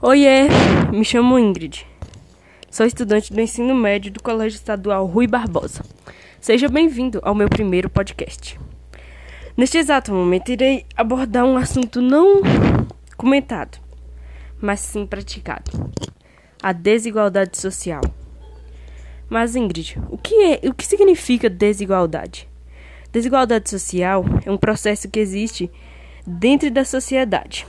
Oiê, 0.00 0.46
me 0.92 1.04
chamo 1.04 1.36
Ingrid. 1.40 1.84
Sou 2.70 2.86
estudante 2.86 3.32
do 3.32 3.40
ensino 3.40 3.74
médio 3.74 4.12
do 4.12 4.22
Colégio 4.22 4.54
Estadual 4.54 5.04
Rui 5.06 5.26
Barbosa. 5.26 5.84
Seja 6.40 6.68
bem-vindo 6.68 7.18
ao 7.20 7.34
meu 7.34 7.48
primeiro 7.48 7.90
podcast. 7.90 8.56
Neste 9.56 9.76
exato 9.76 10.14
momento, 10.14 10.52
irei 10.52 10.86
abordar 10.96 11.44
um 11.44 11.56
assunto 11.56 12.00
não 12.00 12.42
comentado, 13.16 13.80
mas 14.60 14.78
sim 14.78 15.04
praticado: 15.04 15.92
a 16.62 16.72
desigualdade 16.72 17.58
social. 17.58 18.02
Mas, 19.28 19.56
Ingrid, 19.56 19.98
o 20.10 20.16
que 20.16 20.34
é, 20.44 20.68
o 20.68 20.74
que 20.74 20.86
significa 20.86 21.50
desigualdade? 21.50 22.48
Desigualdade 23.10 23.68
social 23.68 24.24
é 24.46 24.50
um 24.50 24.56
processo 24.56 25.10
que 25.10 25.18
existe 25.18 25.68
dentro 26.24 26.70
da 26.70 26.84
sociedade, 26.84 27.66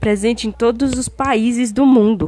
presente 0.00 0.48
em 0.48 0.52
todos 0.52 0.94
os 0.94 1.08
países 1.08 1.70
do 1.70 1.84
mundo. 1.84 2.26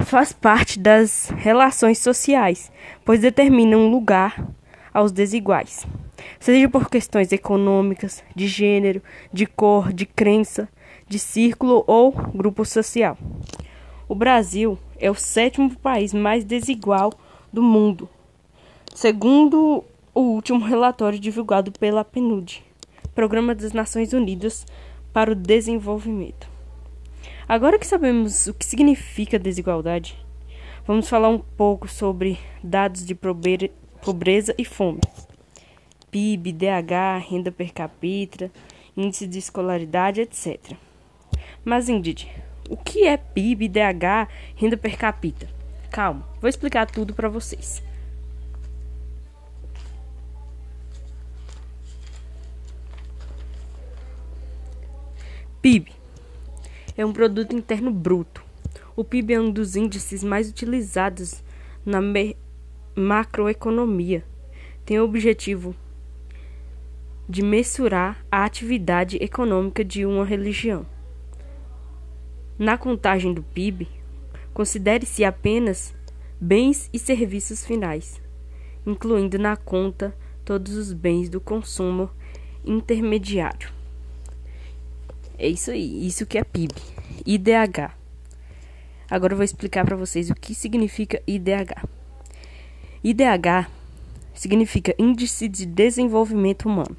Faz 0.00 0.32
parte 0.32 0.78
das 0.78 1.30
relações 1.36 1.98
sociais, 1.98 2.72
pois 3.04 3.20
determina 3.20 3.76
um 3.76 3.90
lugar 3.90 4.42
aos 4.92 5.12
desiguais, 5.12 5.86
seja 6.40 6.68
por 6.68 6.88
questões 6.88 7.30
econômicas, 7.30 8.24
de 8.34 8.48
gênero, 8.48 9.02
de 9.30 9.44
cor, 9.44 9.92
de 9.92 10.06
crença, 10.06 10.68
de 11.06 11.18
círculo 11.18 11.84
ou 11.86 12.12
grupo 12.12 12.64
social. 12.64 13.18
O 14.08 14.14
Brasil 14.14 14.78
é 14.98 15.10
o 15.10 15.14
sétimo 15.14 15.76
país 15.76 16.14
mais 16.14 16.44
desigual 16.44 17.12
do 17.52 17.62
mundo, 17.62 18.08
segundo 18.94 19.84
o 20.14 20.20
último 20.20 20.64
relatório 20.64 21.18
divulgado 21.18 21.70
pela 21.72 22.04
PNUD, 22.04 22.64
Programa 23.14 23.54
das 23.54 23.72
Nações 23.72 24.12
Unidas 24.12 24.66
para 25.16 25.32
o 25.32 25.34
Desenvolvimento. 25.34 26.46
Agora 27.48 27.78
que 27.78 27.86
sabemos 27.86 28.48
o 28.48 28.52
que 28.52 28.66
significa 28.66 29.38
desigualdade, 29.38 30.14
vamos 30.86 31.08
falar 31.08 31.30
um 31.30 31.38
pouco 31.38 31.88
sobre 31.88 32.38
dados 32.62 33.02
de 33.02 33.14
pobreza 33.14 34.54
e 34.58 34.62
fome. 34.62 35.00
PIB, 36.10 36.52
DH, 36.52 37.30
renda 37.30 37.50
per 37.50 37.72
capita, 37.72 38.52
índice 38.94 39.26
de 39.26 39.38
escolaridade, 39.38 40.20
etc. 40.20 40.76
Mas, 41.64 41.88
Ingrid, 41.88 42.28
o 42.68 42.76
que 42.76 43.06
é 43.06 43.16
PIB, 43.16 43.68
DH, 43.68 44.28
renda 44.54 44.76
per 44.76 44.98
capita? 44.98 45.48
Calma, 45.90 46.28
vou 46.42 46.48
explicar 46.50 46.90
tudo 46.90 47.14
para 47.14 47.30
vocês. 47.30 47.82
PIB 55.66 55.90
é 56.96 57.04
um 57.04 57.12
produto 57.12 57.56
interno 57.56 57.90
bruto. 57.90 58.40
O 58.94 59.02
PIB 59.02 59.34
é 59.34 59.40
um 59.40 59.50
dos 59.50 59.74
índices 59.74 60.22
mais 60.22 60.48
utilizados 60.48 61.42
na 61.84 61.98
macroeconomia. 62.94 64.24
Tem 64.84 65.00
o 65.00 65.04
objetivo 65.04 65.74
de 67.28 67.42
mensurar 67.42 68.24
a 68.30 68.44
atividade 68.44 69.16
econômica 69.20 69.84
de 69.84 70.06
uma 70.06 70.24
religião. 70.24 70.86
Na 72.56 72.78
contagem 72.78 73.34
do 73.34 73.42
PIB, 73.42 73.88
considere-se 74.54 75.24
apenas 75.24 75.92
bens 76.40 76.88
e 76.92 76.98
serviços 77.00 77.66
finais, 77.66 78.22
incluindo 78.86 79.36
na 79.36 79.56
conta 79.56 80.16
todos 80.44 80.76
os 80.76 80.92
bens 80.92 81.28
do 81.28 81.40
consumo 81.40 82.08
intermediário. 82.64 83.74
É 85.38 85.48
isso 85.48 85.70
aí, 85.70 86.06
isso 86.06 86.26
que 86.26 86.38
é 86.38 86.44
PIB. 86.44 86.74
IDH. 87.26 87.92
Agora 89.10 89.32
eu 89.32 89.36
vou 89.36 89.44
explicar 89.44 89.84
para 89.84 89.96
vocês 89.96 90.30
o 90.30 90.34
que 90.34 90.54
significa 90.54 91.22
IDH. 91.26 91.84
IDH 93.04 93.70
significa 94.34 94.94
Índice 94.98 95.48
de 95.48 95.66
Desenvolvimento 95.66 96.66
Humano. 96.66 96.96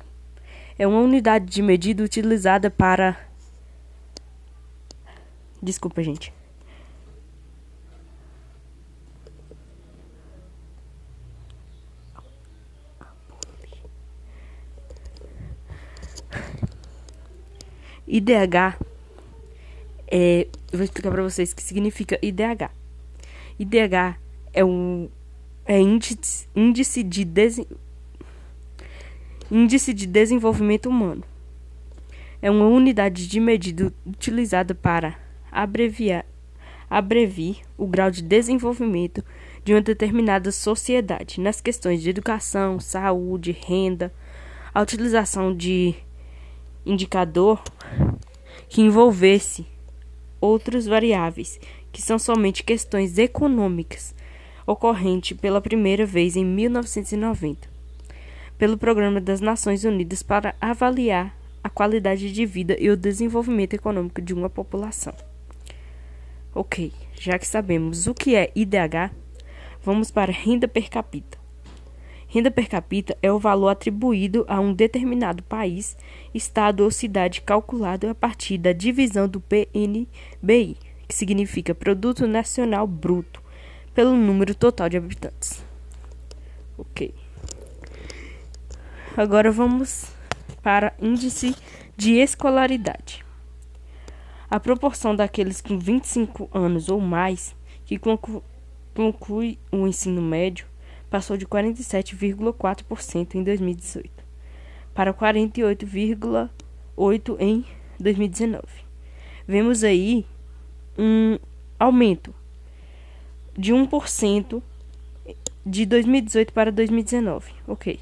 É 0.78 0.88
uma 0.88 1.00
unidade 1.00 1.46
de 1.46 1.62
medida 1.62 2.04
utilizada 2.04 2.70
para. 2.70 3.18
Desculpa, 5.62 6.04
gente. 6.04 6.37
IDH 18.08 18.78
é, 20.10 20.48
eu 20.72 20.78
vou 20.78 20.84
explicar 20.84 21.12
para 21.12 21.22
vocês 21.22 21.52
o 21.52 21.56
que 21.56 21.62
significa 21.62 22.18
IDH. 22.22 22.72
IDH 23.60 24.18
é 24.54 24.64
um 24.64 25.10
é 25.66 25.82
índice, 25.82 26.48
índice 26.56 27.04
de 27.04 27.28
índice 29.52 29.94
de 29.94 30.08
desenvolvimento 30.08 30.88
humano. 30.88 31.24
É 32.42 32.50
uma 32.50 32.68
unidade 32.68 33.28
de 33.28 33.40
medida 33.40 33.94
utilizada 34.06 34.74
para 34.74 35.20
abreviar 35.52 36.26
abrevir 36.90 37.58
o 37.78 37.86
grau 37.86 38.10
de 38.10 38.22
desenvolvimento 38.22 39.22
de 39.66 39.74
uma 39.74 39.82
determinada 39.82 40.54
sociedade 40.54 41.42
nas 41.42 41.60
questões 41.60 42.02
de 42.02 42.10
educação, 42.10 42.80
saúde, 42.80 43.52
renda, 43.52 44.14
a 44.74 44.82
utilização 44.82 45.54
de 45.54 45.96
indicador 46.90 47.62
que 48.70 48.82
envolvesse 48.82 49.66
outras 50.40 50.86
variáveis, 50.86 51.60
que 51.92 52.02
são 52.02 52.18
somente 52.20 52.64
questões 52.64 53.18
econômicas, 53.18 54.14
ocorrente 54.66 55.34
pela 55.34 55.62
primeira 55.62 56.06
vez 56.06 56.36
em 56.36 56.46
1990, 56.46 57.68
pelo 58.58 58.78
Programa 58.78 59.22
das 59.22 59.42
Nações 59.42 59.84
Unidas 59.84 60.22
para 60.22 60.56
avaliar 60.60 61.36
a 61.64 61.70
qualidade 61.70 62.32
de 62.32 62.46
vida 62.46 62.76
e 62.80 62.90
o 62.90 62.98
desenvolvimento 62.98 63.74
econômico 63.74 64.22
de 64.22 64.34
uma 64.34 64.50
população. 64.50 65.14
Ok, 66.54 66.92
já 67.14 67.38
que 67.38 67.48
sabemos 67.48 68.08
o 68.08 68.14
que 68.14 68.36
é 68.36 68.52
IDH, 68.56 69.12
vamos 69.84 70.12
para 70.12 70.32
renda 70.32 70.68
per 70.68 70.90
capita. 70.90 71.38
Renda 72.30 72.52
per 72.52 72.68
capita 72.68 73.18
é 73.22 73.32
o 73.32 73.40
valor 73.40 73.70
atribuído 73.70 74.44
a 74.50 74.60
um 74.60 74.74
determinado 74.74 75.42
país, 75.44 75.98
estado 76.34 76.84
ou 76.84 76.92
cidade 76.92 77.40
calculado 77.42 78.10
a 78.10 78.14
partir 78.14 78.58
da 78.58 78.74
divisão 78.74 79.30
do 79.30 79.40
PNBI, 79.40 80.76
que 81.08 81.16
significa 81.16 81.74
Produto 81.74 82.28
Nacional 82.28 82.86
Bruto, 82.86 83.42
pelo 83.94 84.14
número 84.14 84.54
total 84.54 84.90
de 84.90 84.98
habitantes. 84.98 85.64
Ok. 86.78 87.16
Agora 89.16 89.50
vamos 89.50 90.12
para 90.62 90.94
índice 91.02 91.56
de 91.96 92.16
escolaridade. 92.16 93.26
A 94.50 94.60
proporção 94.60 95.16
daqueles 95.16 95.62
com 95.62 95.80
25 95.80 96.50
anos 96.54 96.90
ou 96.90 97.00
mais 97.00 97.56
que 97.86 97.98
conclui 98.94 99.58
o 99.72 99.88
ensino 99.88 100.22
médio 100.22 100.68
passou 101.10 101.38
de 101.38 101.46
47,4% 101.46 103.36
em 103.36 103.44
2018 103.44 104.10
para 104.94 105.14
48,8% 105.14 107.38
em 107.40 107.64
2019. 108.00 108.64
Vemos 109.48 109.84
aí 109.84 110.26
um 110.98 111.38
aumento 111.80 112.34
de 113.56 113.72
1% 113.74 114.62
de 115.66 115.86
2018 115.86 116.52
para 116.52 116.72
2019. 116.72 117.52
Ok. 117.68 118.00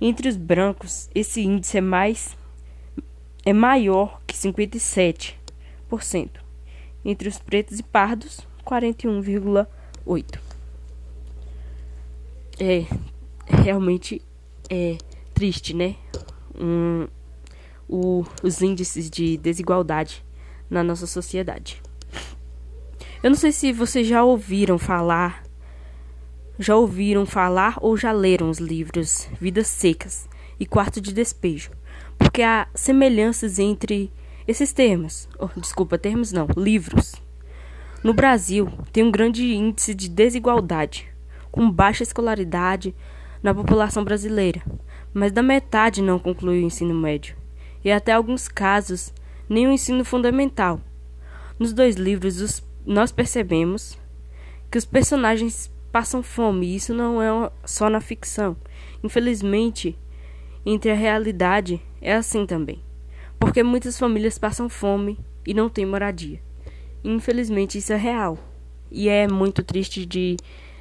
Entre 0.00 0.28
os 0.28 0.36
brancos, 0.36 1.10
esse 1.14 1.40
índice 1.40 1.78
é 1.78 1.80
mais 1.80 2.36
é 3.44 3.52
maior 3.52 4.20
que 4.26 4.36
57%. 4.36 5.34
Entre 7.04 7.28
os 7.28 7.38
pretos 7.38 7.78
e 7.78 7.82
pardos, 7.82 8.40
41,8% 8.66 10.47
é 12.58 12.86
realmente 13.46 14.20
é 14.68 14.98
triste, 15.32 15.74
né? 15.74 15.96
Um, 16.58 17.06
o, 17.88 18.24
os 18.42 18.60
índices 18.60 19.08
de 19.08 19.36
desigualdade 19.36 20.24
na 20.68 20.82
nossa 20.82 21.06
sociedade. 21.06 21.80
Eu 23.22 23.30
não 23.30 23.36
sei 23.36 23.52
se 23.52 23.72
vocês 23.72 24.06
já 24.06 24.22
ouviram 24.22 24.78
falar, 24.78 25.42
já 26.58 26.76
ouviram 26.76 27.24
falar 27.24 27.78
ou 27.80 27.96
já 27.96 28.12
leram 28.12 28.50
os 28.50 28.58
livros 28.58 29.28
Vidas 29.40 29.66
Secas 29.68 30.28
e 30.60 30.66
Quarto 30.66 31.00
de 31.00 31.12
Despejo, 31.12 31.70
porque 32.18 32.42
há 32.42 32.68
semelhanças 32.74 33.58
entre 33.58 34.12
esses 34.46 34.72
termos, 34.72 35.28
oh, 35.38 35.48
desculpa, 35.60 35.98
termos 35.98 36.32
não, 36.32 36.46
livros. 36.56 37.14
No 38.02 38.14
Brasil, 38.14 38.70
tem 38.92 39.02
um 39.02 39.10
grande 39.10 39.54
índice 39.54 39.94
de 39.94 40.08
desigualdade 40.08 41.08
com 41.58 41.68
baixa 41.68 42.04
escolaridade 42.04 42.94
na 43.42 43.52
população 43.52 44.04
brasileira, 44.04 44.62
mas 45.12 45.32
da 45.32 45.42
metade 45.42 46.00
não 46.00 46.16
conclui 46.16 46.62
o 46.62 46.64
ensino 46.64 46.94
médio, 46.94 47.34
e 47.84 47.90
até 47.90 48.12
alguns 48.12 48.46
casos 48.46 49.12
nem 49.48 49.66
o 49.66 49.72
ensino 49.72 50.04
fundamental. 50.04 50.80
Nos 51.58 51.72
dois 51.72 51.96
livros, 51.96 52.40
os, 52.40 52.62
nós 52.86 53.10
percebemos 53.10 53.98
que 54.70 54.78
os 54.78 54.84
personagens 54.84 55.68
passam 55.90 56.22
fome, 56.22 56.64
e 56.64 56.76
isso 56.76 56.94
não 56.94 57.20
é 57.20 57.50
só 57.64 57.90
na 57.90 58.00
ficção. 58.00 58.56
Infelizmente, 59.02 59.98
entre 60.64 60.92
a 60.92 60.94
realidade 60.94 61.82
é 62.00 62.14
assim 62.14 62.46
também. 62.46 62.80
Porque 63.36 63.64
muitas 63.64 63.98
famílias 63.98 64.38
passam 64.38 64.68
fome 64.68 65.18
e 65.44 65.52
não 65.52 65.68
têm 65.68 65.84
moradia. 65.84 66.40
Infelizmente, 67.02 67.78
isso 67.78 67.92
é 67.92 67.96
real. 67.96 68.38
E 68.92 69.08
é 69.08 69.26
muito 69.26 69.60
triste 69.64 70.06
de, 70.06 70.36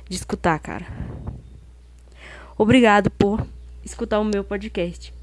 de 0.09 0.15
escutar, 0.15 0.59
cara. 0.59 0.87
Obrigado 2.57 3.11
por 3.11 3.45
escutar 3.83 4.19
o 4.19 4.25
meu 4.25 4.43
podcast. 4.43 5.13